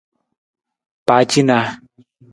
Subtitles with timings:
[1.05, 1.67] Pacinaa.